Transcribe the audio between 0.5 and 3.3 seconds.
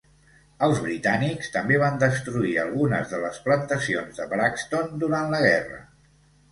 Els britànics també van destruir algunes de